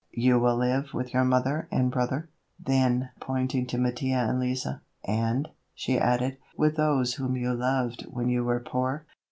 [0.15, 2.27] You will live with your mother and brother?"
[2.59, 4.65] Then, pointing to Mattia and Lise,
[5.05, 9.05] "and," she added, "with those whom you loved when you were poor."